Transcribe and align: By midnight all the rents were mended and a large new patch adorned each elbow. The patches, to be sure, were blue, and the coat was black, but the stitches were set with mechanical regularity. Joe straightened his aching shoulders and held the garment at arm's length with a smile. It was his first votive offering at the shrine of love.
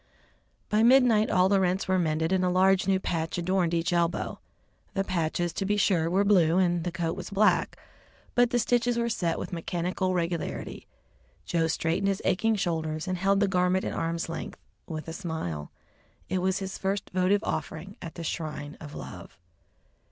By 0.67 0.81
midnight 0.81 1.29
all 1.29 1.47
the 1.47 1.59
rents 1.59 1.87
were 1.87 1.99
mended 1.99 2.31
and 2.31 2.43
a 2.43 2.49
large 2.49 2.87
new 2.87 2.99
patch 2.99 3.37
adorned 3.37 3.71
each 3.75 3.93
elbow. 3.93 4.39
The 4.95 5.03
patches, 5.03 5.53
to 5.53 5.63
be 5.63 5.77
sure, 5.77 6.09
were 6.09 6.23
blue, 6.25 6.57
and 6.57 6.83
the 6.83 6.91
coat 6.91 7.15
was 7.15 7.29
black, 7.29 7.77
but 8.33 8.49
the 8.49 8.57
stitches 8.57 8.97
were 8.97 9.09
set 9.09 9.37
with 9.37 9.53
mechanical 9.53 10.15
regularity. 10.15 10.87
Joe 11.45 11.67
straightened 11.67 12.07
his 12.07 12.23
aching 12.25 12.55
shoulders 12.55 13.07
and 13.07 13.19
held 13.19 13.41
the 13.41 13.47
garment 13.47 13.85
at 13.85 13.93
arm's 13.93 14.27
length 14.27 14.57
with 14.87 15.07
a 15.07 15.13
smile. 15.13 15.71
It 16.29 16.39
was 16.39 16.57
his 16.57 16.79
first 16.79 17.11
votive 17.13 17.43
offering 17.43 17.95
at 18.01 18.15
the 18.15 18.23
shrine 18.23 18.77
of 18.81 18.95
love. 18.95 19.37